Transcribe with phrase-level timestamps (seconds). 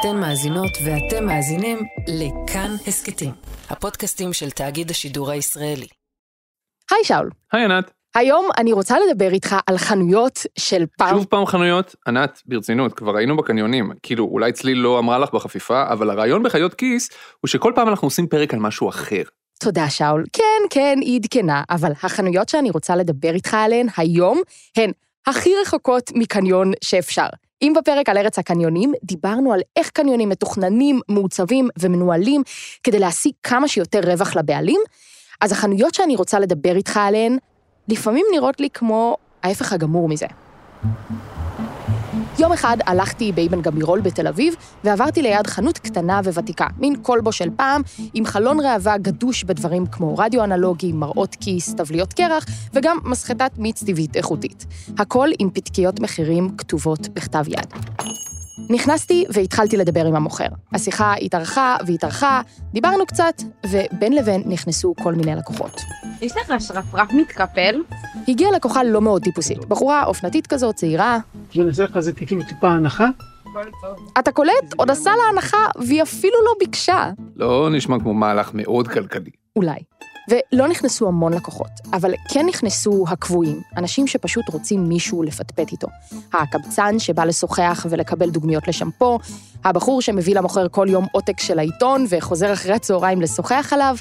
[0.00, 3.30] אתן מאזינות ואתם מאזינים לכאן הסכתים,
[3.70, 5.86] הפודקאסטים של תאגיד השידור הישראלי.
[6.90, 7.30] היי שאול.
[7.52, 7.90] היי ענת.
[8.14, 11.16] היום אני רוצה לדבר איתך על חנויות של פעם.
[11.16, 11.94] שוב פעם חנויות?
[12.06, 13.92] ענת, ברצינות, כבר היינו בקניונים.
[14.02, 17.08] כאילו, אולי צליל לא אמרה לך בחפיפה, אבל הרעיון בחיות כיס
[17.40, 19.22] הוא שכל פעם אנחנו עושים פרק על משהו אחר.
[19.60, 20.24] תודה, שאול.
[20.32, 24.40] כן, כן, היא עדכנה, אבל החנויות שאני רוצה לדבר איתך עליהן היום
[24.76, 24.90] הן
[25.26, 27.28] הכי רחוקות מקניון שאפשר.
[27.62, 32.42] אם בפרק על ארץ הקניונים דיברנו על איך קניונים מתוכננים, מעוצבים ומנוהלים
[32.82, 34.80] כדי להשיג כמה שיותר רווח לבעלים,
[35.40, 37.38] אז החנויות שאני רוצה לדבר איתך עליהן
[37.88, 40.26] לפעמים נראות לי כמו ההפך הגמור מזה.
[42.38, 47.48] יום אחד הלכתי באבן גבירול בתל אביב, ועברתי ליד חנות קטנה וותיקה, מין כלבו של
[47.56, 47.82] פעם,
[48.14, 53.82] עם חלון ראווה גדוש בדברים כמו רדיו אנלוגי, מראות כיס, טבליות קרח, וגם מסחטת מיץ
[53.82, 54.66] טבעית איכותית.
[54.98, 57.98] הכל עם פתקיות מחירים כתובות בכתב יד.
[58.70, 60.46] נכנסתי והתחלתי לדבר עם המוכר.
[60.72, 62.40] השיחה התארכה והתארכה,
[62.72, 65.80] דיברנו קצת, ובין לבין נכנסו כל מיני לקוחות.
[66.20, 67.82] יש לך שרפרף מתקפל?
[68.28, 71.18] הגיעה לקוחה לא מאוד טיפוסית, בחורה אופנתית כזאת, צעירה.
[71.56, 73.06] ונעשה לך איזה כאילו טיפה הנחה?
[74.18, 74.74] אתה קולט?
[74.76, 77.10] עוד עשה לה הנחה, והיא אפילו לא ביקשה.
[77.36, 79.30] לא נשמע כמו מהלך מאוד כלכלי.
[79.56, 79.78] אולי.
[80.28, 85.88] ולא נכנסו המון לקוחות, אבל כן נכנסו הקבועים, אנשים שפשוט רוצים מישהו לפטפט איתו.
[86.32, 89.18] הקבצן שבא לשוחח ולקבל דוגמיות לשמפו,
[89.64, 93.96] הבחור שמביא למוכר כל יום עותק של העיתון וחוזר אחרי הצהריים לשוחח עליו.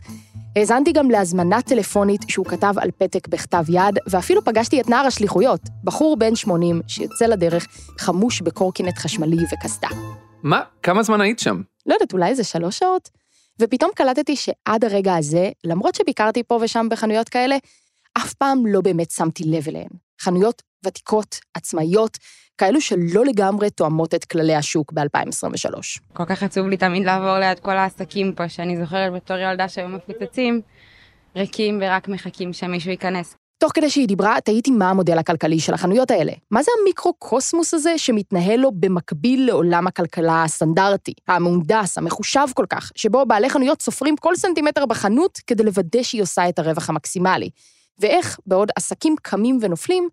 [0.55, 5.61] האזנתי גם להזמנה טלפונית שהוא כתב על פתק בכתב יד, ואפילו פגשתי את נער השליחויות,
[5.83, 7.67] בחור בן 80 שיוצא לדרך
[8.00, 9.89] חמוש בקורקינט חשמלי וקסדה.
[10.44, 10.61] מה?
[10.83, 11.61] כמה זמן היית שם?
[11.86, 13.17] לא יודעת, אולי איזה שלוש שעות?
[13.61, 17.55] ופתאום קלטתי שעד הרגע הזה, למרות שביקרתי פה ושם בחנויות כאלה,
[18.17, 19.89] אף פעם לא באמת שמתי לב אליהן.
[20.22, 22.17] חנויות ותיקות, עצמאיות,
[22.58, 25.99] כאלו שלא לגמרי תואמות את כללי השוק ב-2023.
[26.14, 29.88] כל כך עצוב לי תמיד לעבור ליד כל העסקים פה, שאני זוכרת בתור ילדה שהיו
[29.88, 30.61] מפוצצים,
[31.36, 33.36] ריקים ורק מחכים שמישהו ייכנס.
[33.60, 36.32] תוך כדי שהיא דיברה, תהיתי מה המודל הכלכלי של החנויות האלה.
[36.52, 43.26] מה זה המיקרו-קוסמוס הזה שמתנהל לו במקביל לעולם הכלכלה הסטנדרטי, המהונדס, המחושב כל כך, שבו
[43.26, 47.50] בעלי חנויות סופרים כל סנטימטר בחנות כדי לוודא שהיא עושה את הרווח המקסימלי.
[48.00, 50.10] ואיך, בעוד עסקים קמים ונופלים,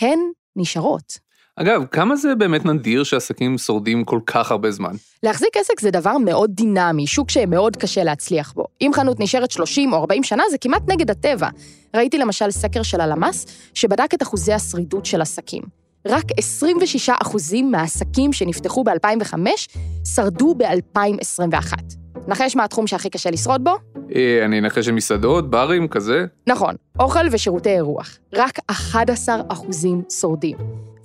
[0.00, 0.18] הן
[0.56, 1.18] נשארות.
[1.56, 4.92] אגב, כמה זה באמת נדיר שעסקים שורדים כל כך הרבה זמן?
[5.22, 8.64] להחזיק עסק זה דבר מאוד דינמי, שוק שמאוד קשה להצליח בו.
[8.80, 11.48] אם חנות נשארת 30 או 40 שנה, זה כמעט נגד הטבע.
[11.96, 15.62] ראיתי למשל סקר של הלמ"ס, שבדק את אחוזי השרידות של עסקים.
[16.06, 19.34] רק 26 אחוזים מהעסקים שנפתחו ב-2005
[20.14, 21.72] שרדו ב-2021.
[22.28, 23.76] נחש מה התחום שהכי קשה לשרוד בו?
[24.14, 26.24] אה, אני אנחש של מסעדות, ברים, כזה?
[26.46, 28.18] נכון, אוכל ושירותי אירוח.
[28.34, 30.56] רק 11 אחוזים שורדים.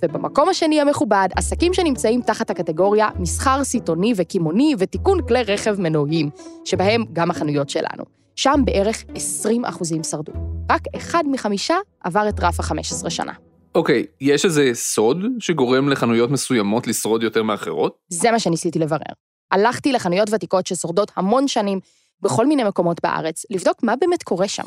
[0.02, 6.30] ובמקום השני המכובד, עסקים שנמצאים תחת הקטגוריה מסחר סיטוני וקימוני ותיקון כלי רכב מנועיים,
[6.64, 8.04] שבהם גם החנויות שלנו.
[8.36, 10.32] שם בערך 20 אחוזים שרדו.
[10.70, 13.32] רק אחד מחמישה עבר את רף ה-15 שנה.
[13.74, 17.98] אוקיי, okay, יש איזה סוד שגורם לחנויות מסוימות לשרוד יותר מאחרות?
[18.08, 19.12] זה מה שניסיתי לברר.
[19.50, 21.80] הלכתי לחנויות ותיקות ששורדות המון שנים
[22.22, 24.64] בכל מיני מקומות בארץ, לבדוק מה באמת קורה שם.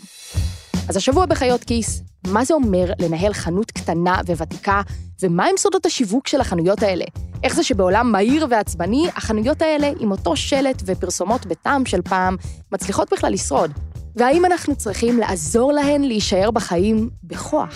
[0.91, 4.81] אז השבוע בחיות כיס, מה זה אומר לנהל חנות קטנה וותיקה,
[5.21, 7.05] ומה הם סודות השיווק של החנויות האלה?
[7.43, 12.35] איך זה שבעולם מהיר ועצבני, החנויות האלה, עם אותו שלט ופרסומות בטעם של פעם,
[12.71, 13.71] מצליחות בכלל לשרוד?
[14.15, 17.75] והאם אנחנו צריכים לעזור להן להישאר בחיים בכוח?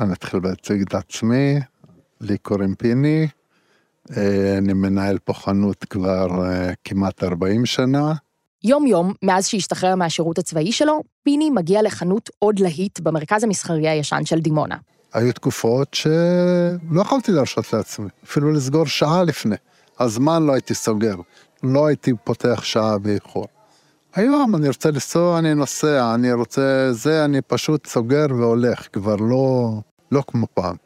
[0.00, 1.60] אני אתחיל להציג את עצמי,
[2.20, 3.28] לי קוראים פיני,
[4.58, 8.12] אני מנהל פה חנות כבר אה, כמעט 40 שנה.
[8.64, 14.40] יום-יום, מאז שהשתחרר מהשירות הצבאי שלו, פיני מגיע לחנות עוד להיט במרכז המסחרי הישן של
[14.40, 14.76] דימונה.
[15.12, 19.56] היו תקופות שלא יכולתי להרשות לעצמי, אפילו לסגור שעה לפני.
[20.00, 21.14] הזמן לא הייתי סוגר,
[21.62, 23.46] לא הייתי פותח שעה באיחור.
[24.14, 29.70] היום אני רוצה לנסוע, אני נוסע, אני רוצה זה, אני פשוט סוגר והולך, כבר לא,
[30.12, 30.76] לא כמו פעם.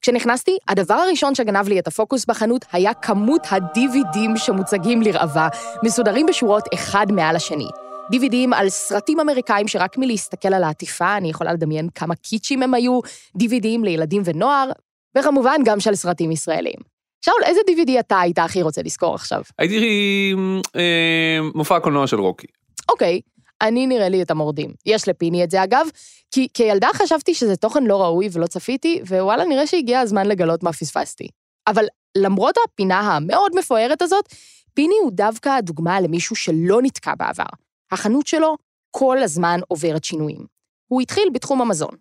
[0.00, 5.48] כשנכנסתי, הדבר הראשון שגנב לי את הפוקוס בחנות היה כמות ה-DVDים שמוצגים לרעבה,
[5.84, 7.68] מסודרים בשורות אחד מעל השני.
[8.14, 13.00] DVDים על סרטים אמריקאים שרק מלהסתכל על העטיפה אני יכולה לדמיין כמה קיצ'ים הם היו,
[13.42, 14.70] DVDים לילדים ונוער,
[15.18, 16.80] וכמובן גם של סרטים ישראלים.
[17.24, 19.42] שאול, איזה DVD אתה היית הכי רוצה לזכור עכשיו?
[19.58, 20.34] הייתי
[20.76, 22.46] אה, מופע הקולנוע של רוקי.
[22.88, 23.20] אוקיי,
[23.62, 24.74] אני נראה לי את המורדים.
[24.86, 25.86] יש לפיני את זה אגב,
[26.30, 30.72] כי כילדה חשבתי שזה תוכן לא ראוי ולא צפיתי, ווואלה, נראה שהגיע הזמן לגלות מה
[30.72, 31.28] פספסתי.
[31.66, 31.84] אבל
[32.16, 34.34] למרות הפינה המאוד מפוארת הזאת,
[34.74, 37.48] פיני הוא דווקא הדוגמה למישהו שלא נתקע בעבר.
[37.90, 38.56] החנות שלו
[38.90, 40.46] כל הזמן עוברת שינויים.
[40.88, 41.94] הוא התחיל בתחום המזון.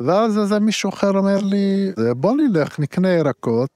[0.00, 3.70] ואז איזה מישהו אחר אומר לי, בוא נלך, נקנה ירקות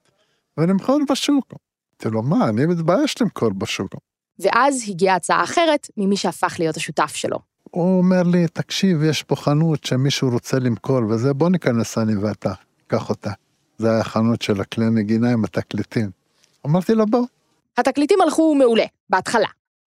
[0.56, 1.52] ונמכור בשוק.
[1.52, 3.94] אמרתי לו, מה, אני מתבייש למכור בשוק.
[4.38, 7.38] ואז הגיעה הצעה אחרת ממי שהפך להיות השותף שלו.
[7.70, 12.52] הוא אומר לי, תקשיב, יש פה חנות שמישהו רוצה למכור וזה, בוא ניכנס אני ואתה,
[12.86, 13.30] קח אותה.
[13.78, 16.10] זה היה חנות של הכלי נגינה עם התקליטים.
[16.66, 17.26] אמרתי לו, בוא.
[17.76, 19.48] התקליטים הלכו מעולה, בהתחלה.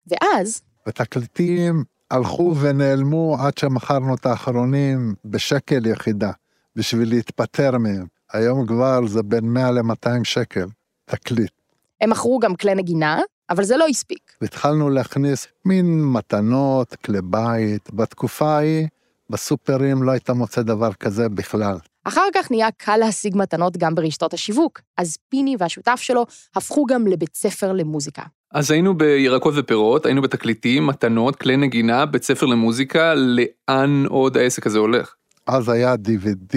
[0.07, 6.31] ואז, ותקליטים הלכו ונעלמו עד שמכרנו את האחרונים בשקל יחידה,
[6.77, 8.07] בשביל להתפטר מהם.
[8.33, 10.67] היום כבר זה בין 100 ל-200 שקל,
[11.05, 11.53] תקליט.
[12.01, 13.21] הם מכרו גם כלי נגינה,
[13.51, 14.33] אבל זה לא הספיק.
[14.41, 17.91] והתחלנו להכניס מין מתנות, כלי בית.
[17.93, 18.87] בתקופה ההיא,
[19.31, 21.77] בסופרים לא היית מוצא דבר כזה בכלל.
[22.05, 27.07] אחר כך נהיה קל להשיג מתנות גם ברשתות השיווק, אז פיני והשותף שלו הפכו גם
[27.07, 28.23] לבית ספר למוזיקה.
[28.53, 34.67] אז היינו בירקות ופירות, היינו בתקליטים, מתנות, כלי נגינה, בית ספר למוזיקה, לאן עוד העסק
[34.67, 35.15] הזה הולך?
[35.47, 36.57] אז היה DVD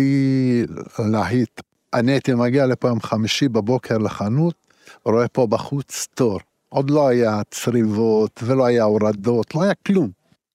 [1.00, 1.62] להיט.
[1.94, 4.56] אני הייתי מגיע לפה יום חמישי בבוקר לחנות,
[5.06, 6.40] רואה פה בחוץ תור.
[6.70, 10.10] עוד לא היה צריבות ולא היה הורדות, לא היה כלום.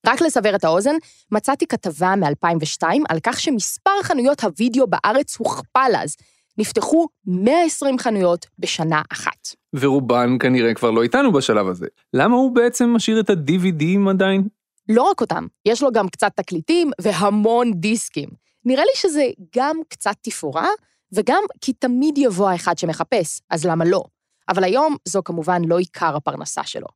[0.06, 0.94] רק לסבר את האוזן,
[1.32, 6.16] מצאתי כתבה מ-2002 על כך שמספר חנויות הוידאו בארץ הוכפל אז.
[6.58, 9.48] נפתחו 120 חנויות בשנה אחת.
[9.74, 11.86] ורובן כנראה כבר לא איתנו בשלב הזה.
[12.14, 14.48] למה הוא בעצם משאיר את ה-DVDים עדיין?
[14.88, 18.28] לא רק אותם, יש לו גם קצת תקליטים והמון דיסקים.
[18.64, 19.26] נראה לי שזה
[19.56, 20.68] גם קצת תפאורה,
[21.12, 24.02] וגם כי תמיד יבוא האחד שמחפש, אז למה לא?
[24.52, 26.86] אבל היום זו כמובן לא עיקר הפרנסה שלו.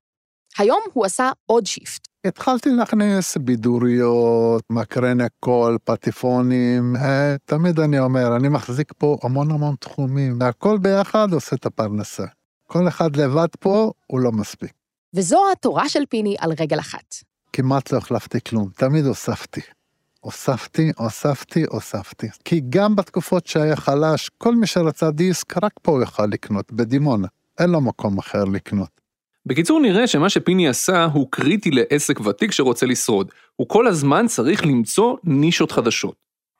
[0.58, 2.08] היום הוא עשה עוד shift.
[2.26, 9.74] התחלתי להכניס בידוריות, מקרני קול, פטיפונים, אה, תמיד אני אומר, אני מחזיק פה המון המון
[9.80, 12.24] תחומים, והכל ביחד עושה את הפרנסה.
[12.66, 14.72] כל אחד לבד פה הוא לא מספיק.
[15.14, 17.14] וזו התורה של פיני על רגל אחת.
[17.52, 19.60] כמעט לא החלפתי כלום, תמיד הוספתי.
[20.20, 22.26] הוספתי, הוספתי, הוספתי.
[22.44, 27.28] כי גם בתקופות שהיה חלש, כל מי שרצה דיסק, רק פה הוא יכל לקנות, בדימונה.
[27.60, 29.00] אין לו מקום אחר לקנות.
[29.46, 33.30] בקיצור נראה שמה שפיני עשה הוא קריטי לעסק ותיק שרוצה לשרוד.
[33.56, 36.14] הוא כל הזמן צריך למצוא נישות חדשות.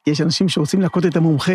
[0.07, 1.53] יש אנשים שרוצים להכות את המומחה,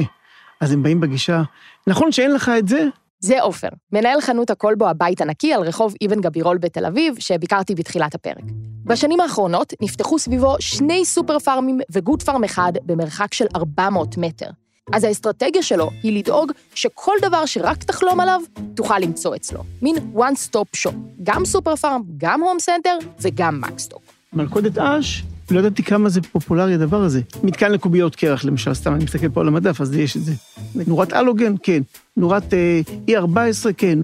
[0.61, 1.41] אז הם באים בגישה,
[1.87, 2.87] נכון שאין לך את זה?
[3.19, 8.15] זה עופר, מנהל חנות הכלבו הבית הנקי על רחוב אבן גבירול בתל אביב, שביקרתי בתחילת
[8.15, 8.43] הפרק.
[8.85, 14.49] בשנים האחרונות נפתחו סביבו שני סופר פארמים וגוד פארם אחד במרחק של 400 מטר.
[14.93, 18.41] אז האסטרטגיה שלו היא לדאוג שכל דבר שרק תחלום עליו,
[18.75, 19.63] תוכל למצוא אצלו.
[19.81, 24.01] מין one stop shop, גם סופר פארם, גם הום סנטר וגם מקס סטוק.
[24.33, 27.21] מלכודת עש, לא ידעתי כמה זה פופולרי הדבר הזה.
[27.43, 30.33] מתקן לקוביות קרח למשל, סתם אני מסתכל פה על המדף, אז יש את זה.
[30.75, 31.81] נורת הלוגן, כן.
[32.17, 33.99] נורת אה, E14, כן.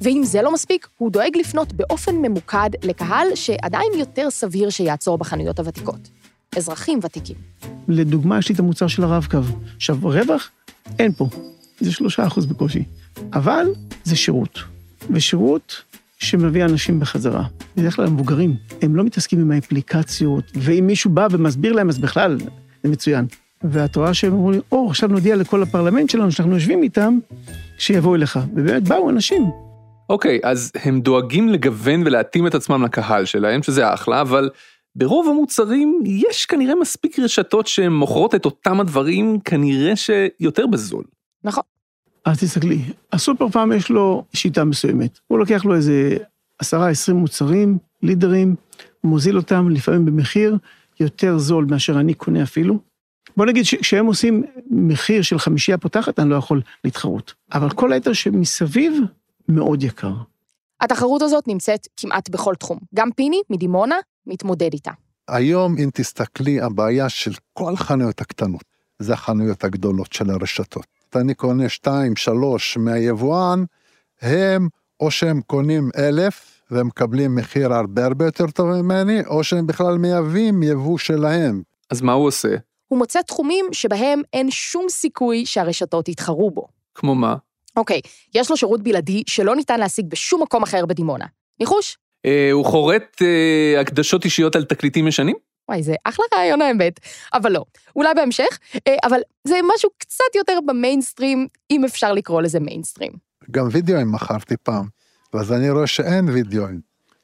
[0.00, 5.58] ואם זה לא מספיק, הוא דואג לפנות באופן ממוקד לקהל שעדיין יותר סביר שיעצור בחנויות
[5.58, 6.21] הוותיקות.
[6.56, 7.36] אזרחים ותיקים.
[7.88, 9.38] לדוגמה, יש לי את המוצר של הרב-קו.
[9.76, 10.50] עכשיו, רווח?
[10.98, 11.28] אין פה.
[11.80, 12.84] זה שלושה אחוז בקושי.
[13.32, 13.66] אבל
[14.04, 14.58] זה שירות.
[15.10, 15.82] ושירות
[16.18, 17.44] שמביא אנשים בחזרה.
[17.76, 22.38] בדרך כלל המבוגרים, הם לא מתעסקים עם האפליקציות, ואם מישהו בא ומסביר להם, אז בכלל,
[22.82, 23.26] זה מצוין.
[23.64, 27.18] ואת רואה שהם אומרים לי, או, עכשיו נודיע לכל הפרלמנט שלנו שאנחנו יושבים איתם,
[27.78, 28.38] שיבואו אליך.
[28.54, 29.50] ובאמת באו אנשים.
[30.10, 34.50] אוקיי, אז הם דואגים לגוון ולהתאים את עצמם לקהל שלהם, שזה אחלה, אבל
[34.96, 41.04] ברוב המוצרים יש כנראה מספיק רשתות שמוכרות את אותם הדברים, כנראה שיותר בזול.
[41.44, 41.62] נכון.
[42.24, 42.78] אז תסתכלי,
[43.12, 45.18] הסופר פארם יש לו שיטה מסוימת.
[45.28, 46.16] הוא לוקח לו איזה
[46.58, 48.54] עשרה, עשרים מוצרים, לידרים,
[49.04, 50.56] מוזיל אותם לפעמים במחיר
[51.00, 52.78] יותר זול מאשר אני קונה אפילו.
[53.36, 57.34] בוא נגיד שכשהם עושים מחיר של חמישייה פותחת, אני לא יכול להתחרות.
[57.52, 59.00] אבל כל היתר שמסביב,
[59.48, 60.14] מאוד יקר.
[60.80, 62.78] התחרות הזאת נמצאת כמעט בכל תחום.
[62.94, 63.96] גם פיני, מדימונה,
[64.26, 64.90] מתמודד איתה.
[65.28, 68.64] היום, אם תסתכלי, הבעיה של כל החנויות הקטנות,
[68.98, 70.86] זה החנויות הגדולות של הרשתות.
[71.16, 73.64] אני קונה שתיים, שלוש מהיבואן,
[74.22, 74.68] הם
[75.00, 79.98] או שהם קונים אלף והם מקבלים מחיר הרבה הרבה יותר טוב ממני, או שהם בכלל
[79.98, 81.62] מייבאים יבוא שלהם.
[81.90, 82.56] אז מה הוא עושה?
[82.88, 86.66] הוא מוצא תחומים שבהם אין שום סיכוי שהרשתות יתחרו בו.
[86.94, 87.36] כמו מה?
[87.76, 88.00] אוקיי,
[88.34, 91.26] יש לו שירות בלעדי שלא ניתן להשיג בשום מקום אחר בדימונה.
[91.60, 91.98] ניחוש?
[92.26, 95.36] אה, הוא חורט אה, הקדשות אישיות על תקליטים ישנים?
[95.68, 97.00] וואי, זה אחלה רעיון האמת,
[97.34, 97.64] אבל לא.
[97.96, 103.12] אולי בהמשך, אה, אבל זה משהו קצת יותר במיינסטרים, אם אפשר לקרוא לזה מיינסטרים.
[103.50, 104.86] גם וידאוים מכרתי פעם,
[105.34, 106.80] ואז אני רואה שאין וידאוים.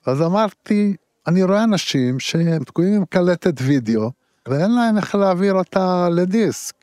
[0.07, 0.95] אז אמרתי,
[1.27, 4.11] אני רואה אנשים שהם תקועים עם קלטת וידאו,
[4.49, 6.75] ואין להם איך להעביר אותה לדיסק.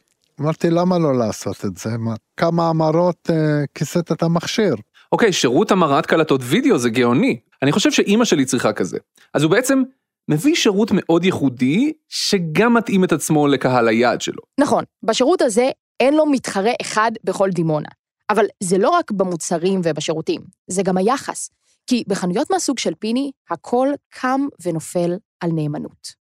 [0.41, 1.97] אמרתי, למה לא לעשות את זה?
[1.97, 4.75] מה, כמה המרות אה, כיסית את המכשיר?
[5.15, 7.39] אוקיי, שירות המרת קלטות וידאו זה גאוני.
[7.61, 8.97] אני חושב שאימא שלי צריכה כזה.
[9.33, 9.83] אז הוא בעצם
[10.29, 14.41] מביא שירות מאוד ייחודי, שגם מתאים את עצמו לקהל היעד שלו.
[14.59, 15.69] נכון, בשירות הזה
[15.99, 17.87] אין לו מתחרה אחד בכל דימונה.
[18.29, 21.49] אבל זה לא רק במוצרים ובשירותים, זה גם היחס.
[21.87, 26.25] כי בחנויות מהסוג של פיני, הכל קם ונופל על נאמנות.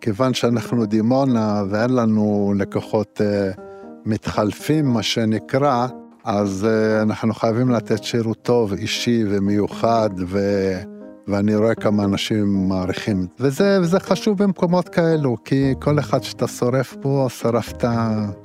[0.00, 3.50] כיוון שאנחנו דימונה ואין לנו לקוחות אה,
[4.04, 5.86] מתחלפים, מה שנקרא,
[6.28, 10.38] אז אה, אנחנו חייבים לתת שירות טוב, אישי ומיוחד, ו...
[11.28, 13.26] ואני רואה כמה אנשים מעריכים.
[13.40, 17.84] וזה, וזה חשוב במקומות כאלו, כי כל אחד שאתה שורף פה, שרפת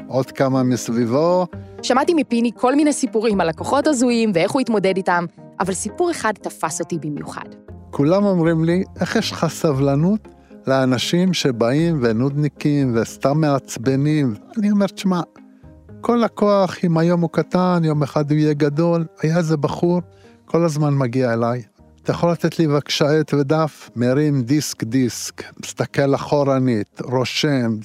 [0.08, 1.48] עוד כמה מסביבו.
[1.82, 5.26] שמעתי מפיני כל מיני סיפורים על לקוחות הזויים ואיך הוא התמודד איתם,
[5.60, 7.48] אבל סיפור אחד תפס אותי במיוחד.
[7.92, 10.28] כולם אומרים לי, איך יש לך סבלנות
[10.68, 14.34] לאנשים שבאים ונודניקים וסתם מעצבנים?
[14.58, 15.22] אני אומר, תשמע,
[16.06, 20.02] כל לקוח, אם היום הוא קטן, יום אחד הוא יהיה גדול, היה איזה בחור,
[20.46, 21.64] כל הזמן מגיע אליי.
[22.04, 23.90] אתה יכול לתת לי בבקשה עט ודף?
[23.96, 27.78] מרים דיסק דיסק, מסתכל אחורנית, רושם,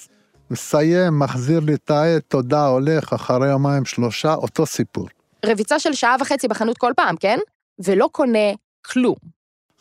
[0.50, 5.08] מסיים, מחזיר לי את העט, תודה, הולך, אחרי יומיים שלושה, אותו סיפור.
[5.44, 7.38] רביצה של שעה וחצי בחנות כל פעם, כן?
[7.84, 8.48] ולא קונה
[8.87, 9.16] כלום.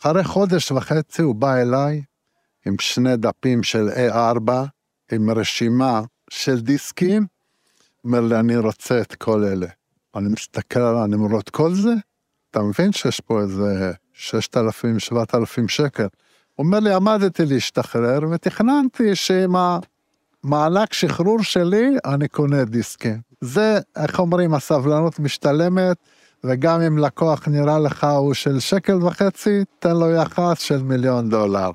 [0.00, 2.02] אחרי חודש וחצי הוא בא אליי
[2.66, 4.50] עם שני דפים של A4,
[5.12, 7.37] עם רשימה של דיסקים,
[8.04, 9.66] אומר לי, אני רוצה את כל אלה.
[10.16, 11.92] אני מסתכל לו, את כל זה?
[12.50, 16.06] אתה מבין שיש פה איזה 6,000, 7,000 שקל.
[16.54, 19.54] הוא אומר לי, עמדתי להשתחרר ותכננתי שעם
[20.44, 23.20] המענק שחרור שלי, אני קונה דיסקים.
[23.40, 25.96] זה, איך אומרים, הסבלנות משתלמת,
[26.44, 31.70] וגם אם לקוח נראה לך הוא של שקל וחצי, תן לו יחס של מיליון דולר.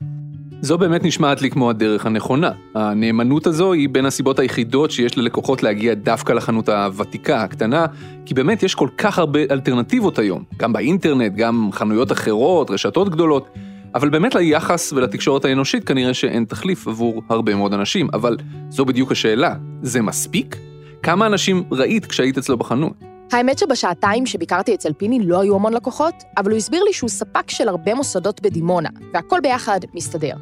[0.61, 2.51] זו באמת נשמעת לי כמו הדרך הנכונה.
[2.75, 7.85] הנאמנות הזו היא בין הסיבות היחידות שיש ללקוחות להגיע דווקא לחנות הוותיקה, הקטנה,
[8.25, 13.47] כי באמת יש כל כך הרבה אלטרנטיבות היום, גם באינטרנט, גם חנויות אחרות, רשתות גדולות,
[13.95, 18.37] אבל באמת ליחס ולתקשורת האנושית כנראה שאין תחליף עבור הרבה מאוד אנשים, אבל
[18.69, 20.57] זו בדיוק השאלה, זה מספיק?
[21.03, 23.12] כמה אנשים ראית כשהיית אצלו בחנות?
[23.33, 27.49] האמת שבשעתיים שביקרתי אצל פיני לא היו המון לקוחות, אבל הוא הסביר לי שהוא ספק
[27.49, 30.35] של הרבה מוסדות בדימונה, והכל ביחד מסתדר.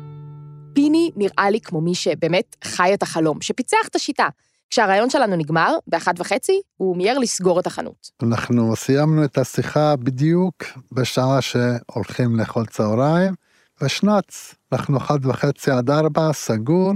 [0.73, 4.27] פיני נראה לי כמו מי שבאמת חי את החלום, שפיצח את השיטה.
[4.69, 8.09] כשהרעיון שלנו נגמר, באחת וחצי, הוא מיהר לסגור את החנות.
[8.23, 13.33] אנחנו סיימנו את השיחה בדיוק בשעה שהולכים לאכול צהריים,
[13.81, 16.91] ושנץ, אנחנו אחת וחצי עד ארבע, סגור,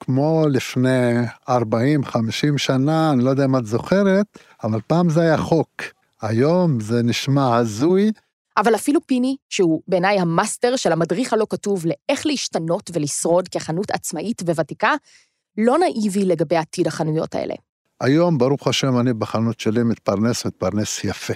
[0.00, 1.52] כמו לפני 40-50
[2.56, 4.26] שנה, אני לא יודע אם את זוכרת,
[4.64, 5.82] אבל פעם זה היה חוק.
[6.22, 8.12] היום זה נשמע הזוי,
[8.58, 14.42] אבל אפילו פיני, שהוא בעיניי המאסטר של המדריך הלא כתוב לאיך להשתנות ולשרוד כחנות עצמאית
[14.42, 14.94] וותיקה,
[15.58, 17.54] לא נאיבי לגבי עתיד החנויות האלה.
[18.00, 21.34] היום, ברוך השם, אני בחנות שלי מתפרנס, מתפרנס יפה.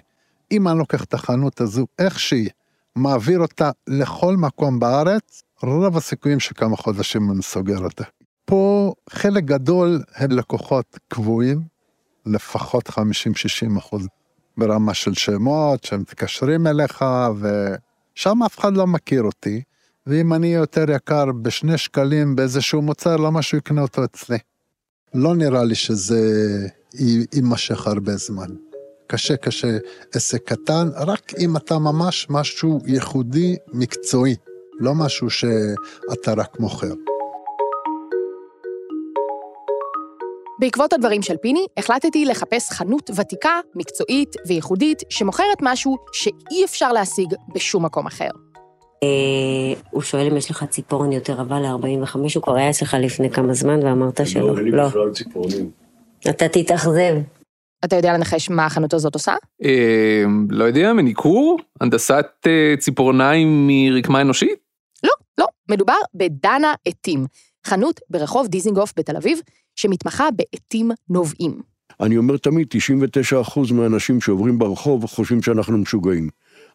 [0.53, 2.51] אם אני לוקח את החנות הזו איך שהיא,
[2.97, 8.05] מעביר אותה לכל מקום בארץ, רוב הסיכויים שכמה חודשים אני סוגר אותה.
[8.45, 11.61] פה חלק גדול הם לקוחות קבועים,
[12.27, 12.99] לפחות 50-60
[13.79, 14.07] אחוז
[14.57, 17.05] ברמה של שמות, שהם מתקשרים אליך,
[17.41, 19.63] ושם אף אחד לא מכיר אותי,
[20.07, 24.39] ואם אני יותר יקר בשני שקלים באיזשהו מוצר, למה שהוא יקנה אותו אצלי?
[25.15, 26.21] לא נראה לי שזה
[27.33, 28.49] יימשך הרבה זמן.
[29.07, 29.79] קשה קשה
[30.13, 34.37] עסק קטן, רק אם אתה ממש משהו ייחודי, מקצועי,
[34.81, 36.95] לא משהו שאתה רק מוכר.
[40.63, 47.35] בעקבות הדברים של פיני, החלטתי לחפש חנות ותיקה, מקצועית וייחודית, שמוכרת משהו שאי אפשר להשיג
[47.55, 48.29] בשום מקום אחר.
[49.03, 53.31] אה, הוא שואל אם יש לך ציפורן יותר רבה ל-45, הוא כבר היה אצלך לפני
[53.31, 54.47] כמה זמן ואמרת שלא.
[54.47, 55.71] לא, אין לי בכלל ציפורנים.
[56.31, 57.15] אתה תתאכזב.
[57.85, 59.35] אתה יודע לנחש מה החנות הזאת עושה?
[59.65, 61.59] אה, לא יודע, מניקור?
[61.81, 64.59] הנדסת אה, ציפורניים מרקמה אנושית?
[65.05, 67.27] לא, לא, מדובר בדנה עטים,
[67.67, 69.41] חנות ברחוב דיזינגוף בתל אביב,
[69.77, 71.61] שמתמחה בעטים נובעים.
[72.01, 72.67] אני אומר תמיד,
[73.69, 76.29] 99% מהאנשים שעוברים ברחוב חושבים שאנחנו משוגעים.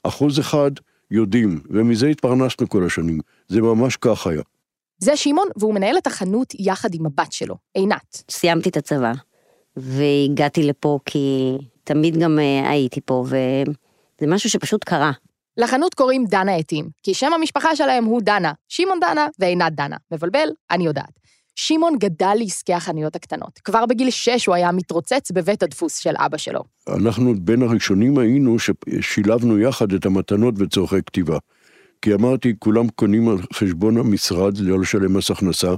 [0.04, 0.72] אחוז אחד
[1.12, 3.20] יודעים, ומזה התפרנסנו כל השנים.
[3.48, 4.42] זה ממש כך היה.
[5.00, 8.24] זה שמעון, והוא מנהל את החנות יחד עם הבת שלו, עינת.
[8.32, 9.14] סיימתי את הצבא,
[9.78, 15.12] והגעתי לפה כי תמיד גם אה, הייתי פה, וזה משהו שפשוט קרה.
[15.58, 19.96] לחנות קוראים דנה עטים, כי שם המשפחה שלהם הוא דנה, שמעון דנה ועינת דנה.
[20.12, 20.50] מבלבל?
[20.72, 21.20] אני יודעת.
[21.60, 23.60] שמעון גדל לעסקי החנויות הקטנות.
[23.64, 26.64] כבר בגיל שש הוא היה מתרוצץ בבית הדפוס של אבא שלו.
[26.90, 31.38] אנחנו בין הראשונים היינו ששילבנו יחד את המתנות וצורכי כתיבה.
[32.02, 35.76] כי אמרתי, כולם קונים על חשבון המשרד, לא לשלם מס הכנסה,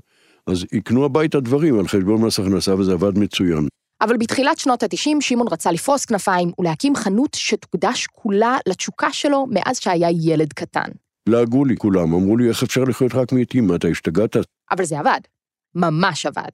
[0.47, 3.67] אז יקנו הביתה דברים על חשבון מס הכנסה, וזה עבד מצוין.
[4.01, 9.79] אבל בתחילת שנות ה-90 שמעון רצה לפרוס כנפיים ולהקים חנות שתוקדש כולה לתשוקה שלו מאז
[9.79, 10.89] שהיה ילד קטן.
[11.29, 13.27] לעגו לי כולם, אמרו לי, איך אפשר לחיות רק?
[13.61, 14.35] מה, אתה השתגעת?
[14.71, 15.19] אבל זה עבד.
[15.75, 16.49] ממש עבד.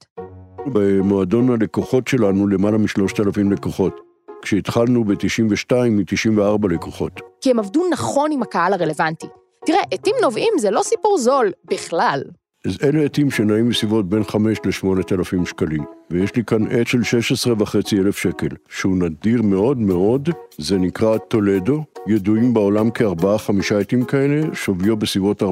[0.66, 4.00] במועדון הלקוחות שלנו למעלה משלושת אלפים לקוחות.
[4.42, 7.20] כשהתחלנו ב-92 מ-94 לקוחות.
[7.40, 9.26] כי הם עבדו נכון עם הקהל הרלוונטי.
[9.66, 12.22] תראה, עטים נובעים זה לא סיפור זול בכלל.
[12.66, 15.84] אז אלה עטים שנעים בסביבות בין 5 ל-8 אלפים שקלים.
[16.10, 21.18] ויש לי כאן עט של 16 וחצי אלף שקל, שהוא נדיר מאוד מאוד, זה נקרא
[21.18, 25.46] טולדו, ידועים בעולם כארבעה-חמישה עטים כאלה, שוויו בסביבות 45-46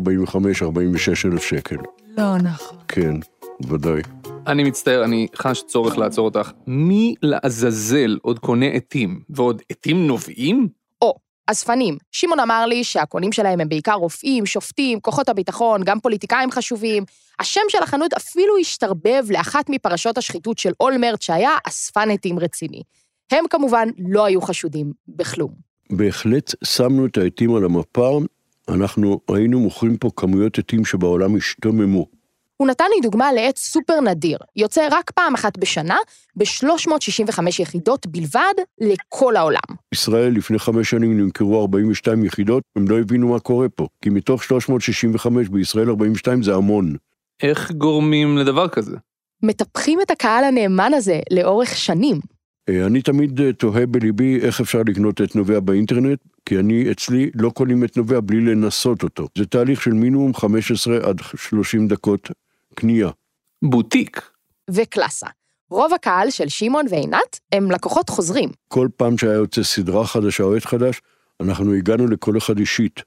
[1.25, 1.77] אלף שקל.
[2.19, 2.79] לא נכון.
[2.89, 3.15] כן,
[3.61, 4.03] ודאי.
[4.47, 6.51] אני מצטער, אני חש צורך לעצור אותך.
[6.67, 9.21] מי לעזאזל עוד קונה עטים?
[9.29, 10.69] ועוד עטים נובעים?
[11.03, 11.15] או,
[11.47, 11.99] אספנים.
[12.13, 17.05] שמעון אמר לי שהקונים שלהם הם בעיקר רופאים, שופטים, כוחות הביטחון, גם פוליטיקאים חשובים.
[17.41, 22.83] השם של החנות אפילו השתרבב לאחת מפרשות השחיתות של אולמרט, שהיה אספן עטים רציני.
[23.31, 25.51] הם כמובן לא היו חשודים בכלום.
[25.91, 28.21] בהחלט שמנו את העטים על המפה,
[28.69, 32.07] אנחנו היינו מוכרים פה כמויות עטים שבעולם השתוממו.
[32.57, 35.97] הוא נתן לי דוגמה לעץ סופר נדיר, יוצא רק פעם אחת בשנה,
[36.37, 39.77] ב-365 יחידות בלבד, לכל העולם.
[39.95, 44.45] ישראל לפני חמש שנים נמכרו 42 יחידות, הם לא הבינו מה קורה פה, כי מתוך
[44.45, 46.97] 365 בישראל 42 זה המון.
[47.43, 48.97] איך גורמים לדבר כזה?
[49.43, 52.21] מטפחים את הקהל הנאמן הזה לאורך שנים.
[52.69, 57.31] אה, אני תמיד אה, תוהה בליבי איך אפשר לקנות את נובע באינטרנט, כי אני, אצלי,
[57.35, 59.29] לא קונים את נובע בלי לנסות אותו.
[59.39, 62.31] זה תהליך של מינימום 15 עד 30 דקות
[62.75, 63.11] קנייה.
[63.63, 64.21] בוטיק.
[64.71, 65.27] וקלאסה.
[65.71, 68.51] רוב הקהל של שמעון ועינת הם לקוחות חוזרים.
[68.69, 71.01] כל פעם שהיה יוצא סדרה חדשה או עת חדש,
[71.41, 73.01] אנחנו הגענו לכל אחד אישית.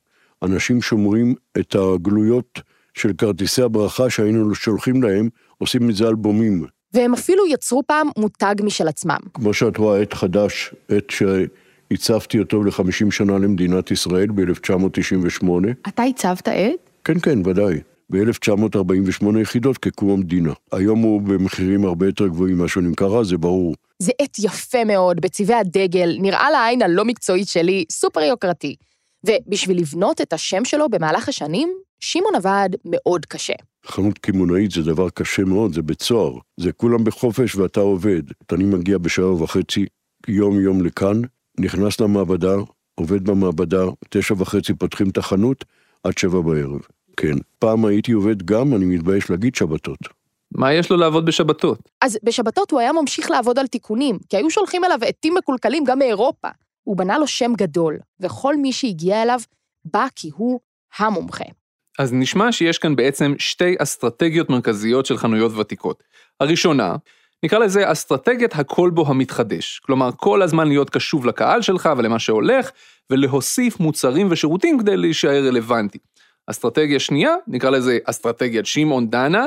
[0.43, 2.61] אנשים שומרים את הגלויות
[2.93, 6.65] של כרטיסי הברכה שהיינו שולחים להם, עושים מזה אלבומים.
[6.93, 9.17] והם אפילו יצרו פעם מותג משל עצמם.
[9.33, 15.47] כמו שאת רואה, עת חדש, עת שהצבתי אותו ל-50 שנה למדינת ישראל ב-1998.
[15.87, 16.89] אתה הצבת עט?
[17.03, 17.79] כן, כן, ודאי.
[18.11, 20.53] ב-1948 יחידות כקום המדינה.
[20.71, 23.75] היום הוא במחירים הרבה יותר גבוהים ממה שהוא נמכר אז, זה ברור.
[23.99, 28.75] זה עט יפה מאוד, בצבעי הדגל, נראה לעין הלא מקצועית שלי, סופר יוקרתי.
[29.23, 33.53] ובשביל לבנות את השם שלו במהלך השנים, שמעון עבד מאוד קשה.
[33.85, 36.37] חנות קמעונאית זה דבר קשה מאוד, זה בית סוהר.
[36.59, 38.21] זה כולם בחופש ואתה עובד.
[38.51, 39.85] אני מגיע בשעה וחצי,
[40.27, 41.21] יום-יום לכאן,
[41.59, 42.55] נכנס למעבדה,
[42.95, 45.65] עובד במעבדה, תשע וחצי פותחים את החנות,
[46.03, 46.81] עד שבע בערב.
[47.17, 47.37] כן.
[47.59, 49.99] פעם הייתי עובד גם, אני מתבייש להגיד, שבתות.
[50.51, 51.79] מה יש לו לעבוד בשבתות?
[52.01, 55.99] אז בשבתות הוא היה ממשיך לעבוד על תיקונים, כי היו שולחים אליו עטים מקולקלים גם
[55.99, 56.47] מאירופה.
[56.83, 59.39] הוא בנה לו שם גדול, וכל מי שהגיע אליו
[59.85, 60.59] בא כי הוא
[60.97, 61.45] המומחה.
[61.99, 66.03] אז נשמע שיש כאן בעצם שתי אסטרטגיות מרכזיות של חנויות ותיקות.
[66.39, 66.95] הראשונה,
[67.43, 69.79] נקרא לזה אסטרטגיית הכל בו המתחדש.
[69.79, 72.69] כלומר, כל הזמן להיות קשוב לקהל שלך ולמה שהולך,
[73.09, 75.99] ולהוסיף מוצרים ושירותים כדי להישאר רלוונטי.
[76.47, 79.45] אסטרטגיה שנייה, נקרא לזה אסטרטגיית שמעון דנה,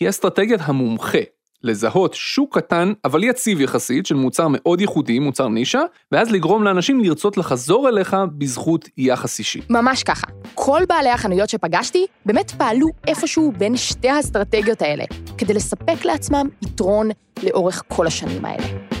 [0.00, 1.18] היא אסטרטגיית המומחה.
[1.62, 5.80] לזהות שוק קטן אבל יציב יחסית של מוצר מאוד ייחודי, מוצר נישה,
[6.12, 9.60] ואז לגרום לאנשים לרצות לחזור אליך בזכות יחס אישי.
[9.70, 10.26] ממש ככה.
[10.54, 15.04] כל בעלי החנויות שפגשתי באמת פעלו איפשהו בין שתי האסטרטגיות האלה,
[15.38, 17.08] כדי לספק לעצמם יתרון
[17.42, 18.95] לאורך כל השנים האלה.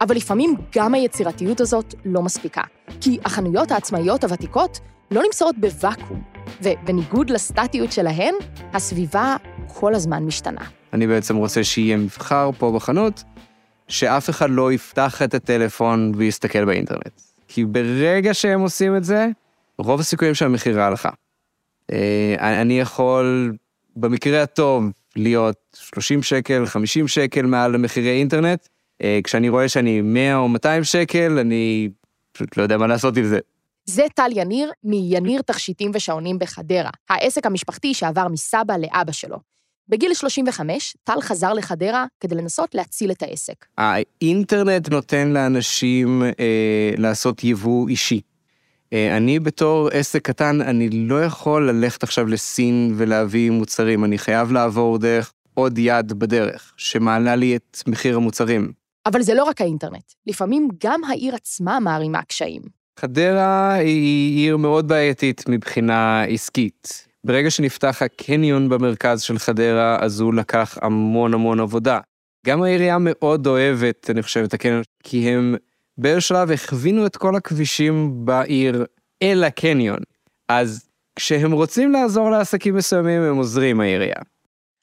[0.00, 2.62] אבל לפעמים גם היצירתיות הזאת לא מספיקה,
[3.00, 4.80] כי החנויות העצמאיות הוותיקות
[5.10, 6.22] לא נמסורות בוואקום,
[6.62, 8.34] ובניגוד לסטטיות שלהן,
[8.72, 10.64] הסביבה כל הזמן משתנה.
[10.92, 13.22] אני בעצם רוצה שיהיה מבחר פה בחנות,
[13.88, 17.20] שאף אחד לא יפתח את הטלפון ויסתכל באינטרנט.
[17.48, 19.28] כי ברגע שהם עושים את זה,
[19.78, 21.10] רוב הסיכויים שהמכירה הלכה.
[21.92, 23.52] אה, אני יכול,
[23.96, 24.84] במקרה הטוב,
[25.16, 28.66] להיות 30 שקל, 50 שקל מעל מחירי אינטרנט.
[29.02, 31.88] אה, כשאני רואה שאני 100 או 200 שקל, אני
[32.32, 33.38] פשוט לא יודע מה לעשות עם זה.
[33.84, 39.38] זה טל יניר מיניר תכשיטים ושעונים בחדרה, העסק המשפחתי שעבר מסבא לאבא שלו.
[39.88, 43.66] בגיל 35, טל חזר לחדרה כדי לנסות להציל את העסק.
[43.78, 48.20] האינטרנט נותן לאנשים אה, לעשות יבוא אישי.
[48.92, 54.52] אה, אני בתור עסק קטן, אני לא יכול ללכת עכשיו לסין ולהביא מוצרים, אני חייב
[54.52, 58.72] לעבור דרך עוד יד בדרך, שמעלה לי את מחיר המוצרים.
[59.06, 62.62] אבל זה לא רק האינטרנט, לפעמים גם העיר עצמה מערימה קשיים.
[63.00, 67.08] חדרה היא עיר מאוד בעייתית מבחינה עסקית.
[67.24, 72.00] ברגע שנפתח הקניון במרכז של חדרה, אז הוא לקח המון המון עבודה.
[72.46, 75.54] גם העירייה מאוד אוהבת, אני חושב, את הקניון, כי הם
[75.98, 78.84] באיזשהו שלב הכווינו את כל הכבישים בעיר
[79.22, 79.98] אל הקניון.
[80.48, 84.20] אז כשהם רוצים לעזור לעסקים מסוימים, הם עוזרים העירייה.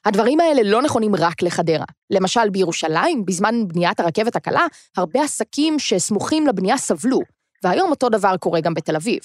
[0.06, 1.84] הדברים האלה לא נכונים רק לחדרה.
[2.10, 4.66] למשל, בירושלים, בזמן בניית הרכבת הקלה,
[4.96, 7.20] הרבה עסקים שסמוכים לבנייה סבלו,
[7.64, 9.18] והיום אותו דבר קורה גם בתל אביב.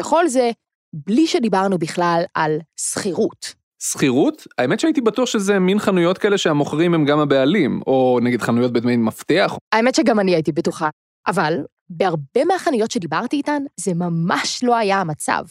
[0.00, 0.50] וכל זה,
[0.92, 3.54] בלי שדיברנו בכלל על שכירות.
[3.82, 4.46] שכירות?
[4.58, 8.96] האמת שהייתי בטוח שזה מין חנויות כאלה שהמוכרים הם גם הבעלים, או נגיד חנויות בדמי
[8.96, 9.56] מפתח.
[9.72, 10.88] האמת שגם אני הייתי בטוחה.
[11.26, 11.54] אבל
[11.90, 15.44] בהרבה מהחנויות שדיברתי איתן, זה ממש לא היה המצב.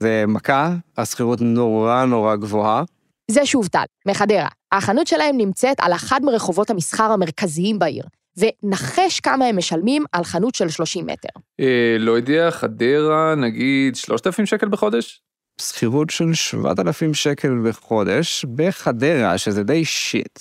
[0.00, 2.84] זה מכה, השכירות נורא נורא גבוהה.
[3.30, 4.48] זה שוב טל, מחדרה.
[4.72, 8.04] החנות שלהם נמצאת על אחד מרחובות המסחר המרכזיים בעיר,
[8.36, 11.28] ונחש כמה הם משלמים על חנות של 30 מטר.
[11.60, 15.20] אה, לא יודע, חדרה, נגיד 3,000 שקל בחודש?
[15.60, 20.38] שכירות של 7,000 שקל בחודש בחדרה, שזה די שיט.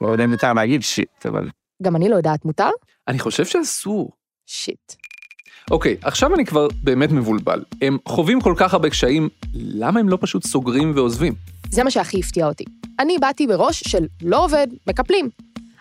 [0.00, 1.48] לא יודע אם מותר להגיד שיט, אבל...
[1.82, 2.70] גם אני לא יודעת, מותר?
[3.08, 4.10] אני חושב שאסור.
[4.46, 4.92] שיט.
[5.70, 7.64] אוקיי, עכשיו אני כבר באמת מבולבל.
[7.82, 11.34] הם חווים כל כך הרבה קשיים, למה הם לא פשוט סוגרים ועוזבים?
[11.70, 12.64] זה מה שהכי הפתיע אותי.
[13.00, 15.28] אני באתי בראש של לא עובד, מקפלים.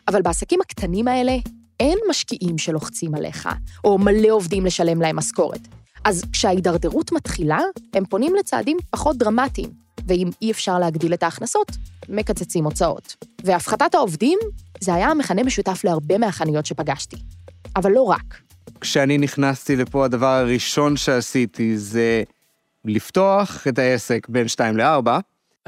[0.07, 1.37] אבל בעסקים הקטנים האלה
[1.79, 3.49] אין משקיעים שלוחצים עליך,
[3.83, 5.67] או מלא עובדים לשלם להם משכורת.
[6.03, 7.59] אז כשההידרדרות מתחילה,
[7.93, 9.69] הם פונים לצעדים פחות דרמטיים,
[10.07, 11.71] ואם אי אפשר להגדיל את ההכנסות,
[12.09, 13.15] מקצצים הוצאות.
[13.43, 14.39] והפחתת העובדים,
[14.79, 17.17] זה היה המכנה משותף להרבה מהחנויות שפגשתי.
[17.75, 18.37] אבל לא רק.
[18.81, 22.23] כשאני נכנסתי לפה, הדבר הראשון שעשיתי זה
[22.85, 25.09] לפתוח את העסק בין 2 ל-4.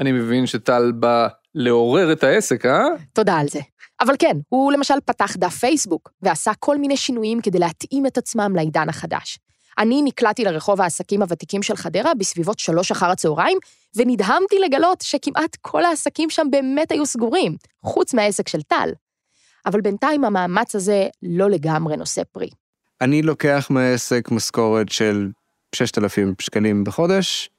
[0.00, 2.84] אני מבין שטל בא לעורר את העסק, אה?
[3.12, 3.60] תודה על זה.
[4.00, 8.52] אבל כן, הוא למשל פתח דף פייסבוק, ועשה כל מיני שינויים כדי להתאים את עצמם
[8.56, 9.38] לעידן החדש.
[9.78, 13.58] אני נקלעתי לרחוב העסקים הוותיקים של חדרה בסביבות שלוש אחר הצהריים,
[13.96, 18.90] ונדהמתי לגלות שכמעט כל העסקים שם באמת היו סגורים, חוץ מהעסק של טל.
[19.66, 22.50] אבל בינתיים המאמץ הזה לא לגמרי נושא פרי.
[23.00, 25.28] אני לוקח מהעסק משכורת של
[25.74, 27.50] 6,000 שקלים בחודש,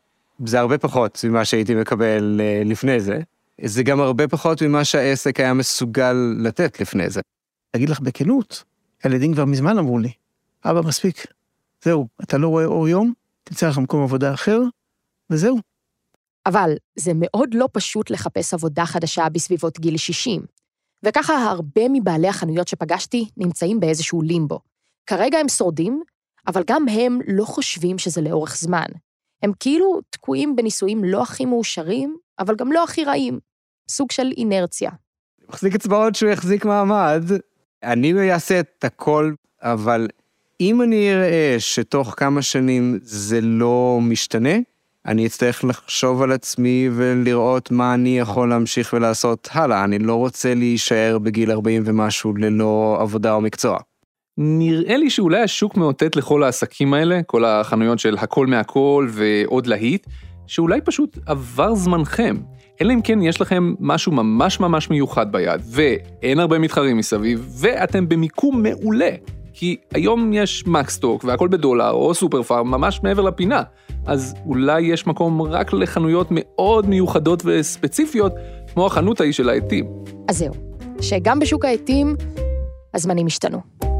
[0.45, 3.19] זה הרבה פחות ממה שהייתי מקבל אה, לפני זה.
[3.61, 7.21] זה גם הרבה פחות ממה שהעסק היה מסוגל לתת לפני זה.
[7.75, 8.63] אגיד לך בכנות,
[9.03, 10.11] הילדים כבר מזמן אמרו לי,
[10.65, 11.25] אבא, מספיק.
[11.83, 14.59] זהו, אתה לא רואה אור יום, תמצא לך מקום עבודה אחר,
[15.29, 15.57] וזהו.
[16.45, 20.41] אבל זה מאוד לא פשוט לחפש עבודה חדשה בסביבות גיל 60.
[21.03, 24.59] וככה הרבה מבעלי החנויות שפגשתי נמצאים באיזשהו לימבו.
[25.05, 26.03] כרגע הם שורדים,
[26.47, 28.85] אבל גם הם לא חושבים שזה לאורך זמן.
[29.43, 33.39] הם כאילו תקועים בנישואים לא הכי מאושרים, אבל גם לא הכי רעים.
[33.89, 34.91] סוג של אינרציה.
[35.49, 37.23] מחזיק אצבעות שהוא יחזיק מעמד.
[37.83, 40.07] אני אעשה את הכל, אבל
[40.61, 44.53] אם אני אראה שתוך כמה שנים זה לא משתנה,
[45.05, 49.83] אני אצטרך לחשוב על עצמי ולראות מה אני יכול להמשיך ולעשות הלאה.
[49.83, 53.79] אני לא רוצה להישאר בגיל 40 ומשהו ללא עבודה או מקצוע.
[54.43, 60.07] נראה לי שאולי השוק מאותת לכל העסקים האלה, כל החנויות של הכל מהכל ועוד להיט,
[60.47, 62.35] שאולי פשוט עבר זמנכם.
[62.81, 68.09] אלא אם כן יש לכם משהו ממש ממש מיוחד ביד, ואין הרבה מתחרים מסביב, ואתם
[68.09, 69.09] במיקום מעולה.
[69.53, 73.63] כי היום יש מקסטוק והכל בדולר, או סופר פארם, ממש מעבר לפינה.
[74.05, 78.33] אז אולי יש מקום רק לחנויות מאוד מיוחדות וספציפיות,
[78.73, 79.85] כמו החנות ההיא של העטים.
[80.29, 80.53] אז זהו,
[81.01, 82.15] שגם בשוק העטים,
[82.93, 83.90] הזמנים השתנו.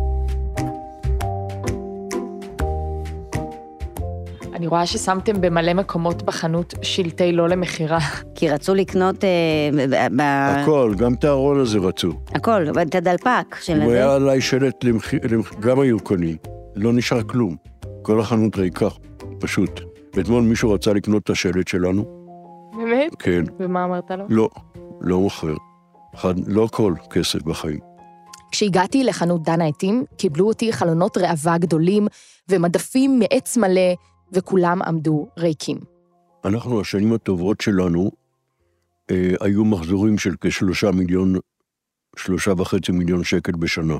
[4.62, 8.00] אני רואה ששמתם במלא מקומות בחנות שלטי לא למכירה.
[8.36, 9.24] כי רצו לקנות...
[9.24, 9.70] אה,
[10.16, 10.22] ב...
[10.22, 12.12] הכל, גם את הארון הזה רצו.
[12.36, 13.94] הכל, את הדלפק של אם הזה.
[13.94, 15.14] היה עליי שלט, למח...
[15.14, 15.54] למח...
[15.60, 16.36] גם היו קונים.
[16.76, 17.56] לא נשאר כלום.
[18.02, 18.88] כל החנות ריקה,
[19.40, 19.82] פשוט.
[20.16, 22.06] ואתמול מישהו רצה לקנות את השלט שלנו.
[22.78, 23.16] באמת?
[23.20, 23.44] כן.
[23.60, 24.26] ומה אמרת לו?
[24.30, 24.50] לא,
[25.02, 25.54] לא מוכר.
[26.16, 27.80] אחד, לא כל כסף בחיים.
[28.52, 32.08] כשהגעתי לחנות דן העטים, קיבלו אותי חלונות ראווה גדולים
[32.50, 33.96] ומדפים מעץ מלא,
[34.32, 35.78] וכולם עמדו ריקים.
[36.46, 38.12] אנחנו, השנים הטובות שלנו,
[39.12, 41.36] אה, היו מחזורים של כשלושה מיליון,
[42.16, 43.98] שלושה וחצי מיליון שקל בשנה.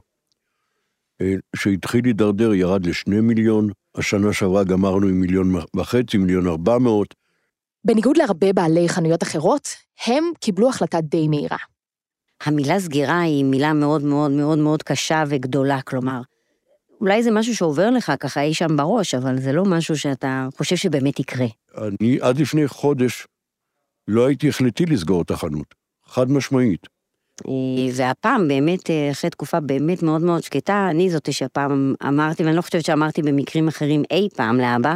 [1.22, 7.16] אה, כשהתחיל להידרדר ירד לשני מיליון, השנה שעברה גמרנו עם מיליון וחצי, מיליון ארבע מאות.
[7.86, 9.68] בניגוד להרבה בעלי חנויות אחרות,
[10.08, 11.58] הם קיבלו החלטה די מהירה.
[12.46, 16.22] המילה סגירה היא מילה מאוד מאוד מאוד מאוד קשה וגדולה, כלומר,
[17.02, 20.76] אולי זה משהו שעובר לך ככה אי שם בראש, אבל זה לא משהו שאתה חושב
[20.76, 21.46] שבאמת יקרה.
[21.78, 23.28] אני עד לפני חודש
[24.08, 26.88] לא הייתי החלטי לסגור את החנות, חד משמעית.
[27.48, 32.56] אה, והפעם באמת, אה, אחרי תקופה באמת מאוד מאוד שקטה, אני זאתי שהפעם אמרתי, ואני
[32.56, 34.96] לא חושבת שאמרתי במקרים אחרים אי פעם לאבא,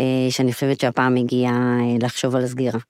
[0.00, 2.80] אה, שאני חושבת שהפעם הגיעה לחשוב על הסגירה.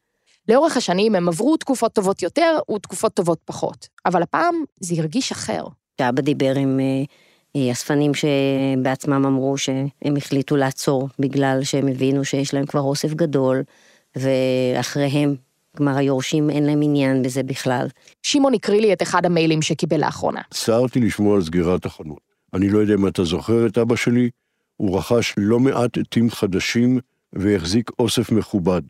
[0.49, 5.65] לאורך השנים הם עברו תקופות טובות יותר ותקופות טובות פחות, אבל הפעם זה הרגיש אחר.
[6.01, 6.81] שאבא דיבר עם
[7.57, 13.63] אספנים שבעצמם אמרו שהם החליטו לעצור בגלל שהם הבינו שיש להם כבר אוסף גדול,
[14.17, 15.35] ואחריהם,
[15.77, 17.87] כלומר היורשים אין להם עניין בזה בכלל.
[18.23, 20.41] שמעון הקריא לי את אחד המיילים שקיבל לאחרונה.
[20.51, 22.21] הצטערתי לשמוע על סגירת החנות.
[22.55, 24.31] אני לא יודע אם אתה זוכר את אבא שלי,
[24.77, 26.99] הוא רכש לא מעט עטים חדשים
[27.33, 28.83] והחזיק אוסף מכובד.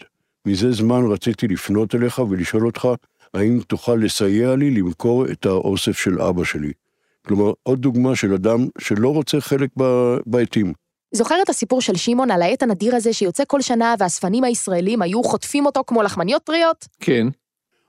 [0.46, 2.88] מזה זמן רציתי לפנות אליך ולשאול אותך
[3.35, 6.72] האם תוכל לסייע לי למכור את האוסף של אבא שלי.
[7.26, 9.70] כלומר, עוד דוגמה של אדם שלא רוצה חלק
[10.26, 10.72] בעטים.
[11.14, 15.22] זוכר את הסיפור של שמעון על העט הנדיר הזה שיוצא כל שנה והאספנים הישראלים היו
[15.22, 16.88] חוטפים אותו כמו לחמניות טריות?
[17.00, 17.26] כן.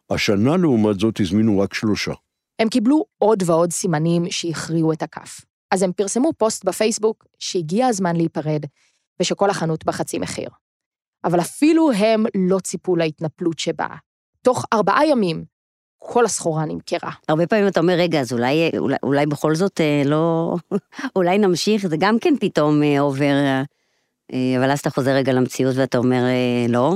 [0.10, 2.14] השנה, לעומת זאת, הזמינו רק שלושה.
[2.60, 5.42] הם קיבלו עוד ועוד סימנים שהכריעו את הכף.
[5.72, 8.62] אז הם פרסמו פוסט בפייסבוק שהגיע הזמן להיפרד,
[9.20, 10.50] ושכל החנות בחצי מחיר.
[11.24, 13.96] אבל אפילו הם לא ציפו להתנפלות שבאה.
[14.42, 15.46] תוך ארבעה ימים,
[16.08, 17.12] כל הסחורה נמכרה.
[17.28, 20.56] הרבה פעמים אתה אומר, רגע, אז אולי, אולי, אולי בכל זאת אה, לא...
[21.16, 23.34] אולי נמשיך, זה גם כן פתאום אה, עובר...
[24.34, 26.24] אה, אבל אז אתה חוזר רגע למציאות ואתה אומר,
[26.70, 26.96] לא.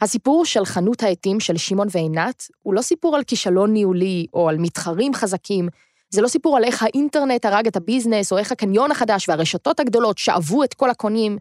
[0.00, 4.58] הסיפור של חנות העטים של שמעון ועינת הוא לא סיפור על כישלון ניהולי או על
[4.58, 5.68] מתחרים חזקים,
[6.10, 10.18] זה לא סיפור על איך האינטרנט הרג את הביזנס, או איך הקניון החדש והרשתות הגדולות
[10.18, 11.38] שאבו את כל הקונים.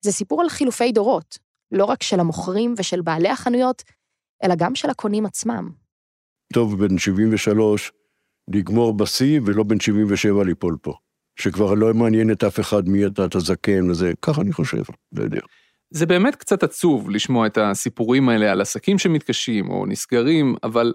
[0.00, 1.38] זה סיפור על חילופי דורות,
[1.72, 3.82] לא רק של המוכרים ושל בעלי החנויות,
[4.44, 5.70] אלא גם של הקונים עצמם.
[6.52, 7.92] טוב בן 73
[8.54, 10.94] לגמור בשיא ולא בן 77 ליפול פה.
[11.36, 14.82] שכבר לא מעניין את אף אחד מי אתה, אתה זקן וזה, ככה אני חושב,
[15.12, 15.40] לא יודע.
[15.90, 20.92] זה באמת קצת עצוב לשמוע את הסיפורים האלה על עסקים שמתקשים או נסגרים, אבל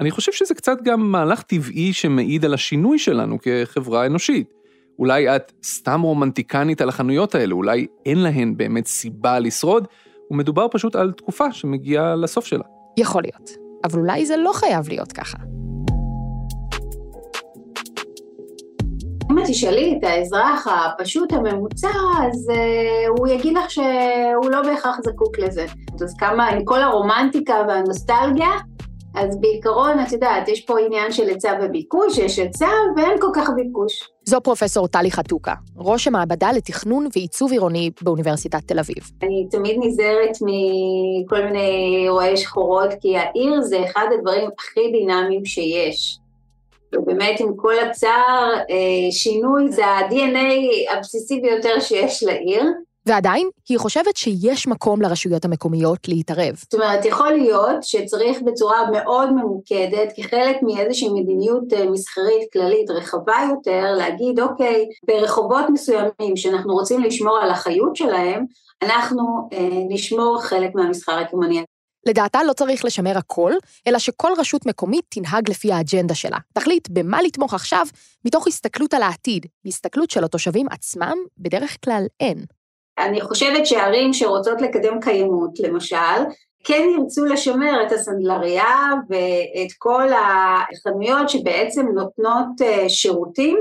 [0.00, 4.54] אני חושב שזה קצת גם מהלך טבעי שמעיד על השינוי שלנו כחברה אנושית.
[4.98, 9.86] אולי את סתם רומנטיקנית על החנויות האלה, אולי אין להן באמת סיבה לשרוד,
[10.30, 12.64] ומדובר פשוט על תקופה שמגיעה לסוף שלה.
[12.96, 15.38] יכול להיות, אבל אולי זה לא חייב להיות ככה.
[19.30, 21.88] אם תשאלי את האזרח הפשוט הממוצע,
[22.22, 25.66] אז uh, הוא יגיד לך שהוא לא בהכרח זקוק לזה.
[26.04, 28.50] אז כמה, עם כל הרומנטיקה והנוסטלגיה,
[29.18, 33.50] אז בעיקרון, את יודעת, יש פה עניין של היצע וביקוש, יש היצע ואין כל כך
[33.56, 34.08] ביקוש.
[34.24, 39.10] זו פרופסור טלי חתוקה, ראש המעבדה לתכנון ועיצוב עירוני באוניברסיטת תל אביב.
[39.22, 46.18] אני תמיד נזהרת מכל מיני רואי שחורות, כי העיר זה אחד הדברים הכי דינמיים שיש.
[46.94, 52.64] ובאמת, עם כל הצער, אה, שינוי זה ה-DNA הבסיסי ביותר שיש לעיר.
[53.08, 56.54] ועדיין, היא חושבת שיש מקום לרשויות המקומיות להתערב.
[56.56, 63.36] זאת אומרת, יכול להיות שצריך בצורה מאוד ממוקדת, כחלק מאיזושהי מדיניות אה, מסחרית כללית רחבה
[63.50, 68.44] יותר, להגיד, אוקיי, ברחובות מסוימים שאנחנו רוצים לשמור על החיות שלהם,
[68.82, 71.64] אנחנו אה, נשמור חלק מהמסחר הקמעוני.
[72.06, 73.52] לדעתה לא צריך לשמר הכל,
[73.86, 76.38] אלא שכל רשות מקומית תנהג לפי האג'נדה שלה.
[76.52, 77.86] תחליט במה לתמוך עכשיו,
[78.24, 79.46] מתוך הסתכלות על העתיד.
[79.66, 82.57] הסתכלות של התושבים עצמם, בדרך כלל אין.
[82.98, 86.24] אני חושבת שערים שרוצות לקדם קיימות, למשל,
[86.64, 93.58] כן ירצו לשמר את הסנדלריה ואת כל החנויות שבעצם נותנות אה, שירותים,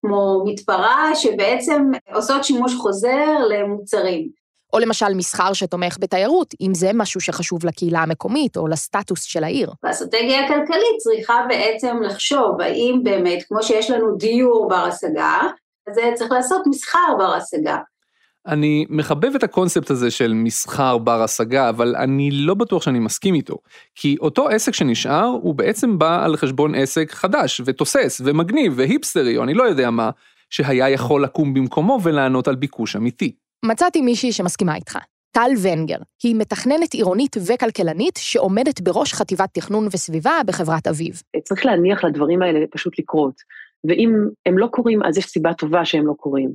[0.00, 4.28] כמו מתפרה, שבעצם עושות שימוש חוזר למוצרים.
[4.72, 9.72] או למשל מסחר שתומך בתיירות, אם זה משהו שחשוב לקהילה המקומית או לסטטוס של העיר.
[9.82, 15.40] והאסטרטגיה הכלכלית צריכה בעצם לחשוב האם באמת, כמו שיש לנו דיור בר השגה,
[15.88, 17.78] אז צריך לעשות מסחר בר השגה.
[18.46, 23.34] אני מחבב את הקונספט הזה של מסחר בר השגה, אבל אני לא בטוח שאני מסכים
[23.34, 23.56] איתו.
[23.94, 29.42] כי אותו עסק שנשאר, הוא בעצם בא על חשבון עסק חדש, ותוסס, ומגניב, והיפסטרי, או
[29.42, 30.10] אני לא יודע מה,
[30.50, 33.32] שהיה יכול לקום במקומו ולענות על ביקוש אמיתי.
[33.64, 34.98] מצאתי מישהי שמסכימה איתך.
[35.32, 41.22] טל ונגר, היא מתכננת עירונית וכלכלנית שעומדת בראש חטיבת תכנון וסביבה בחברת אביב.
[41.44, 43.34] צריך להניח לדברים האלה פשוט לקרות.
[43.88, 44.12] ואם
[44.46, 46.50] הם לא קורים, אז יש סיבה טובה שהם לא קורים.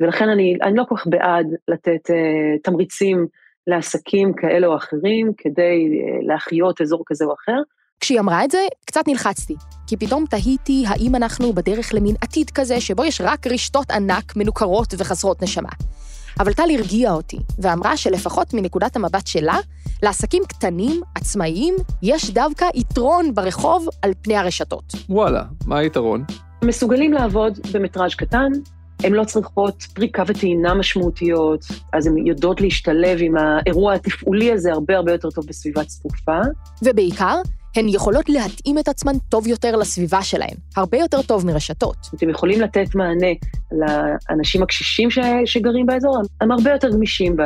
[0.00, 3.26] ולכן אני, אני לא כל כך בעד לתת uh, תמריצים
[3.66, 7.60] לעסקים כאלה או אחרים כדי uh, להחיות אזור כזה או אחר.
[8.00, 9.54] כשהיא אמרה את זה, קצת נלחצתי,
[9.86, 14.94] כי פתאום תהיתי האם אנחנו בדרך למין עתיד כזה שבו יש רק רשתות ענק מנוכרות
[14.98, 15.68] וחסרות נשמה.
[16.40, 19.58] אבל טל הרגיעה אותי, ואמרה שלפחות מנקודת המבט שלה,
[20.02, 24.84] לעסקים קטנים, עצמאיים, יש דווקא יתרון ברחוב על פני הרשתות.
[25.08, 26.24] וואלה, מה היתרון?
[26.64, 28.52] מסוגלים לעבוד במטראז' קטן,
[29.04, 34.96] הן לא צריכות פריקה וטעינה משמעותיות, אז הן יודעות להשתלב עם האירוע התפעולי הזה הרבה
[34.96, 36.38] הרבה יותר טוב בסביבה צפופה.
[36.82, 37.36] ובעיקר,
[37.76, 41.96] הן יכולות להתאים את עצמן טוב יותר לסביבה שלהן, הרבה יותר טוב מרשתות.
[42.14, 43.32] אתם יכולים לתת מענה
[43.72, 45.18] לאנשים הקשישים ש...
[45.44, 47.42] שגרים באזור, הם הרבה יותר גמישים ב...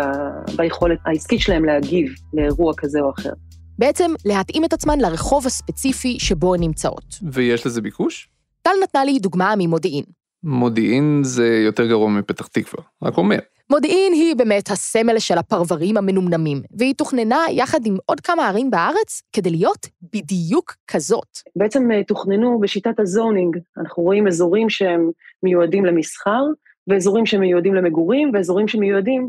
[0.57, 3.33] ביכולת העסקית שלהם להגיב לאירוע כזה או אחר.
[3.79, 7.19] בעצם, להתאים את עצמן לרחוב הספציפי שבו הן נמצאות.
[7.33, 8.29] ויש לזה ביקוש?
[8.65, 10.05] טל נתנה לי דוגמה ממודיעין.
[10.43, 13.39] מודיעין זה יותר גרוע מפתח תקווה, רק אומר.
[13.71, 19.23] מודיעין היא באמת הסמל של הפרברים המנומנמים, והיא תוכננה יחד עם עוד כמה ערים בארץ
[19.33, 21.39] כדי להיות בדיוק כזאת.
[21.57, 25.11] בעצם אה, תוכננו בשיטת הזונינג, אנחנו רואים אזורים שהם
[25.43, 26.43] מיועדים למסחר,
[26.87, 29.29] ואזורים שמיועדים למגורים, ואזורים שמיועדים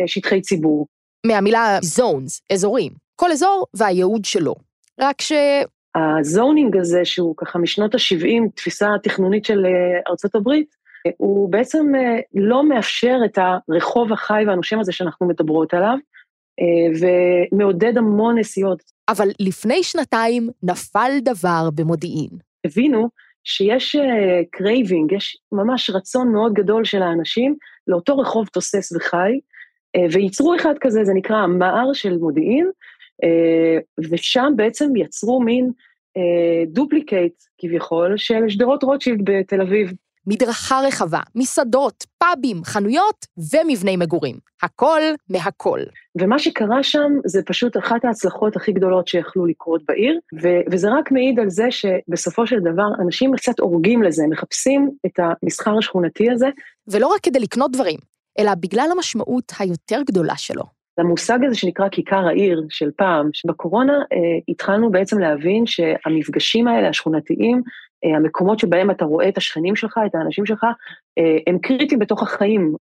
[0.00, 0.86] לשטחי ציבור.
[1.26, 2.92] מהמילה zones, אזורים.
[3.16, 4.54] כל אזור והייעוד שלו.
[5.00, 5.32] רק ש...
[5.94, 9.66] הזונינג הזה, שהוא ככה משנות ה-70, תפיסה תכנונית של
[10.08, 10.74] ארצות הברית,
[11.16, 11.92] הוא בעצם
[12.34, 15.96] לא מאפשר את הרחוב החי והנושם הזה שאנחנו מדברות עליו,
[17.00, 18.82] ומעודד המון נסיעות.
[19.08, 22.30] אבל לפני שנתיים נפל דבר במודיעין.
[22.66, 23.08] הבינו
[23.44, 23.96] שיש
[24.50, 29.40] craving, יש ממש רצון מאוד גדול של האנשים לאותו רחוב תוסס וחי,
[30.12, 32.70] וייצרו אחד כזה, זה נקרא המע"ר של מודיעין,
[34.10, 35.70] ושם בעצם יצרו מין
[36.66, 39.92] duplicate כביכול של שדרות רוטשילד בתל אביב.
[40.26, 44.36] מדרכה רחבה, מסעדות, פאבים, חנויות ומבני מגורים.
[44.62, 45.80] הכל מהכל.
[46.20, 51.12] ומה שקרה שם זה פשוט אחת ההצלחות הכי גדולות שיכלו לקרות בעיר, ו- וזה רק
[51.12, 56.48] מעיד על זה שבסופו של דבר אנשים קצת הורגים לזה, מחפשים את המסחר השכונתי הזה.
[56.88, 57.98] ולא רק כדי לקנות דברים,
[58.38, 60.81] אלא בגלל המשמעות היותר גדולה שלו.
[60.98, 67.62] למושג הזה שנקרא כיכר העיר של פעם, שבקורונה אה, התחלנו בעצם להבין שהמפגשים האלה, השכונתיים,
[68.04, 70.64] אה, המקומות שבהם אתה רואה את השכנים שלך, את האנשים שלך,
[71.18, 72.74] אה, הם קריטיים בתוך החיים.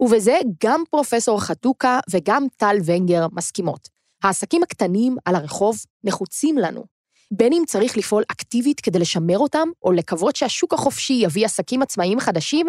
[0.00, 3.88] ובזה גם פרופסור חתוקה וגם טל ונגר מסכימות.
[4.22, 6.84] העסקים הקטנים על הרחוב נחוצים לנו.
[7.30, 12.20] בין אם צריך לפעול אקטיבית כדי לשמר אותם, או לקוות שהשוק החופשי יביא עסקים עצמאיים
[12.20, 12.66] חדשים,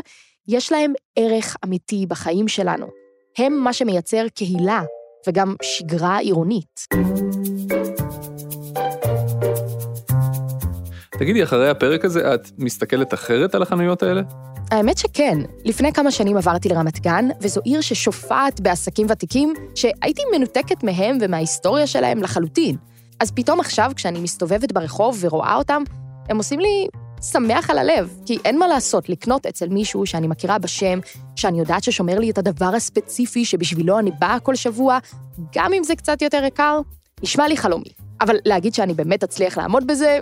[0.47, 2.98] יש להם ערך אמיתי בחיים שלנו.
[3.37, 4.81] הם מה שמייצר קהילה
[5.27, 6.87] וגם שגרה עירונית.
[11.11, 14.21] תגידי, אחרי הפרק הזה את מסתכלת אחרת על החנויות האלה?
[14.71, 15.37] האמת שכן.
[15.65, 21.87] לפני כמה שנים עברתי לרמת גן, וזו עיר ששופעת בעסקים ותיקים, שהייתי מנותקת מהם ומההיסטוריה
[21.87, 22.75] שלהם לחלוטין.
[23.19, 25.83] אז פתאום עכשיו, כשאני מסתובבת ברחוב ורואה אותם,
[26.29, 26.87] הם עושים לי
[27.21, 30.99] שמח על הלב, כי אין מה לעשות לקנות אצל מישהו שאני מכירה בשם,
[31.35, 34.97] שאני יודעת ששומר לי את הדבר הספציפי שבשבילו אני באה כל שבוע,
[35.55, 36.79] גם אם זה קצת יותר יקר,
[37.23, 37.89] נשמע לי חלומי.
[38.21, 40.19] אבל להגיד שאני באמת אצליח לעמוד בזה,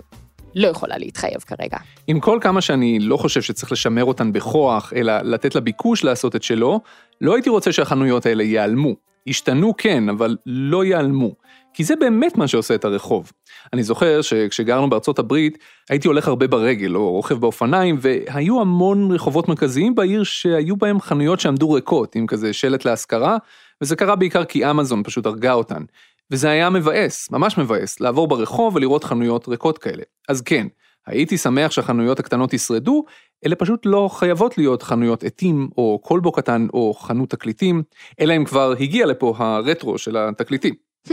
[0.54, 1.76] לא יכולה להתחייב כרגע.
[2.06, 6.42] עם כל כמה שאני לא חושב שצריך לשמר אותן בכוח, אלא לתת לביקוש לעשות את
[6.42, 6.80] שלו,
[7.20, 8.94] לא הייתי רוצה שהחנויות האלה ייעלמו.
[9.26, 11.32] ישתנו כן, אבל לא ייעלמו.
[11.74, 13.32] כי זה באמת מה שעושה את הרחוב.
[13.72, 15.58] אני זוכר שכשגרנו בארצות הברית,
[15.90, 21.40] הייתי הולך הרבה ברגל או רוכב באופניים, והיו המון רחובות מרכזיים בעיר שהיו בהם חנויות
[21.40, 23.36] שעמדו ריקות, עם כזה שלט להשכרה,
[23.82, 25.82] וזה קרה בעיקר כי אמזון פשוט הרגה אותן.
[26.30, 30.02] וזה היה מבאס, ממש מבאס, לעבור ברחוב ולראות חנויות ריקות כאלה.
[30.28, 30.66] אז כן,
[31.06, 33.04] הייתי שמח שהחנויות הקטנות ישרדו,
[33.46, 37.82] אלה פשוט לא חייבות להיות חנויות עטים, או כלבו קטן, או חנות תקליטים,
[38.20, 40.74] אלא אם כבר הגיע לפה הרטרו של התקליטים.
[41.08, 41.12] Hmm.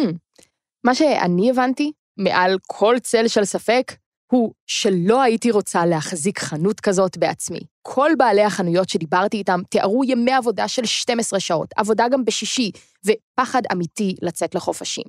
[0.86, 3.92] מה שאני הבנתי, מעל כל צל של ספק,
[4.32, 7.60] הוא שלא הייתי רוצה להחזיק חנות כזאת בעצמי.
[7.82, 12.72] כל בעלי החנויות שדיברתי איתם תיארו ימי עבודה של 12 שעות, עבודה גם בשישי,
[13.06, 15.06] ופחד אמיתי לצאת לחופשים.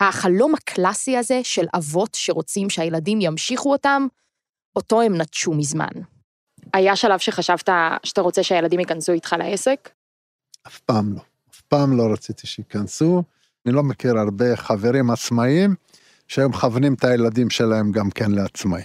[0.00, 4.06] החלום הקלאסי הזה של אבות שרוצים שהילדים ימשיכו אותם,
[4.76, 5.92] אותו הם נטשו מזמן.
[6.74, 7.68] היה שלב שחשבת
[8.04, 9.90] שאתה רוצה שהילדים ייכנסו איתך לעסק?
[10.66, 11.20] אף פעם לא.
[11.50, 13.22] אף פעם לא רציתי שייכנסו.
[13.66, 15.74] אני לא מכיר הרבה חברים עצמאיים
[16.28, 18.82] שהיו מכוונים את הילדים שלהם גם כן לעצמאי.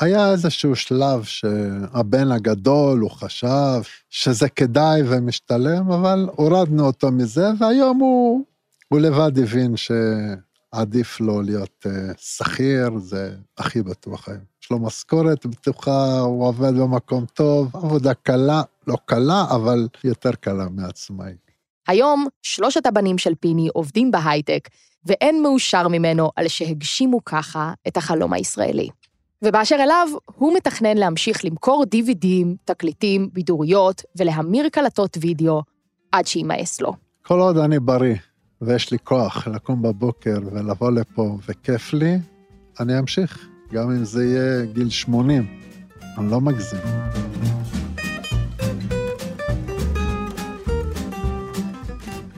[0.00, 7.98] היה איזשהו שלב שהבן הגדול, הוא חשב שזה כדאי ומשתלם, אבל הורדנו אותו מזה, והיום
[7.98, 8.44] הוא,
[8.88, 14.40] הוא לבד הבין שעדיף לו להיות uh, שכיר, זה הכי בטוח היום.
[14.62, 20.66] יש לו משכורת בטוחה, הוא עובד במקום טוב, עבודה קלה, לא קלה, אבל יותר קלה
[20.70, 21.43] מעצמאי.
[21.88, 24.68] היום שלושת הבנים של פיני עובדים בהייטק,
[25.06, 28.88] ואין מאושר ממנו על שהגשימו ככה את החלום הישראלי.
[29.42, 35.62] ובאשר אליו, הוא מתכנן להמשיך למכור DVDים, תקליטים, בידוריות ולהמיר קלטות וידאו
[36.12, 36.92] עד שימאס לו.
[37.22, 38.16] כל עוד אני בריא
[38.62, 42.14] ויש לי כוח לקום בבוקר ולבוא לפה וכיף לי,
[42.80, 45.60] אני אמשיך, גם אם זה יהיה גיל 80.
[46.18, 46.80] אני לא מגזים.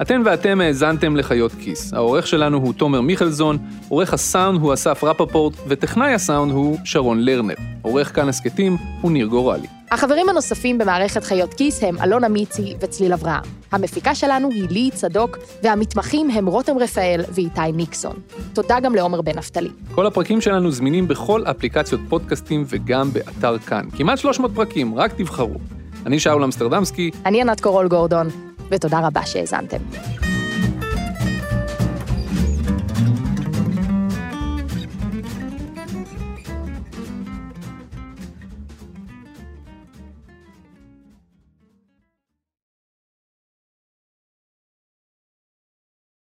[0.02, 1.94] אתן ואתם האזנתם לחיות כיס.
[1.94, 7.54] העורך שלנו הוא תומר מיכלזון, עורך הסאונד הוא אסף רפפורט, וטכנאי הסאונד הוא שרון לרנר.
[7.82, 9.66] עורך כאן הסכתים הוא ניר גורלי.
[9.90, 13.42] החברים הנוספים במערכת חיות כיס הם אלונה מיצי וצליל אברהם.
[13.72, 18.16] המפיקה שלנו היא לי צדוק, והמתמחים הם רותם רפאל ואיתי ניקסון.
[18.52, 19.70] תודה גם לעומר בן נפתלי.
[19.94, 23.84] כל הפרקים שלנו זמינים בכל אפליקציות פודקאסטים וגם באתר כאן.
[23.96, 25.54] כמעט 300 פרקים, רק תבחרו.
[26.06, 27.10] אני שאול אמסטרדמסקי.
[27.26, 28.55] אני ענת קורול גורדון.
[28.70, 30.25] ותודה רבה שהאזנתם.